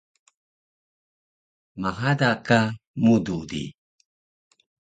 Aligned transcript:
mhada 1.81 2.31
ka 2.45 2.59
mudu 3.03 3.39
di 3.49 3.63